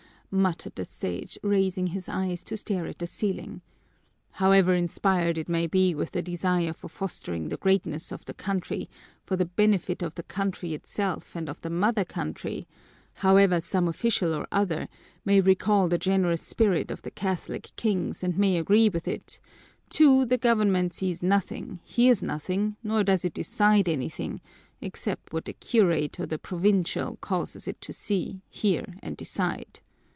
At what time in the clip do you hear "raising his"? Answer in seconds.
1.43-2.07